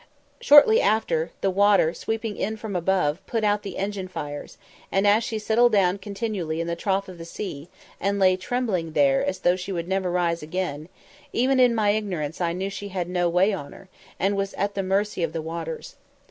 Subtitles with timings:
[0.39, 4.57] Shortly after, the water, sweeping in from above, put out the engine fires,
[4.91, 8.93] and, as she settled down continually in the trough of the sea, and lay trembling
[8.93, 10.89] there as though she would never rise again,
[11.33, 14.55] even in my ignorance I knew that she had "no way on her" and was
[14.55, 15.97] at the mercy of the waters.